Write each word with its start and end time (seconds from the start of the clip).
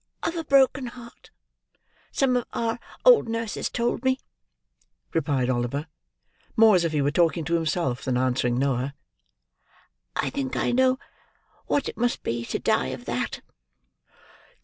"Of 0.23 0.35
a 0.35 0.43
broken 0.43 0.87
heart, 0.87 1.29
some 2.11 2.35
of 2.35 2.45
our 2.53 2.79
old 3.05 3.29
nurses 3.29 3.69
told 3.69 4.03
me," 4.03 4.17
replied 5.13 5.47
Oliver: 5.47 5.85
more 6.57 6.73
as 6.73 6.83
if 6.83 6.91
he 6.91 7.03
were 7.03 7.11
talking 7.11 7.45
to 7.45 7.53
himself, 7.53 8.03
than 8.03 8.17
answering 8.17 8.57
Noah. 8.57 8.95
"I 10.15 10.31
think 10.31 10.55
I 10.57 10.71
know 10.71 10.97
what 11.67 11.87
it 11.87 11.97
must 11.97 12.23
be 12.23 12.43
to 12.45 12.57
die 12.57 12.87
of 12.87 13.05
that!" 13.05 13.41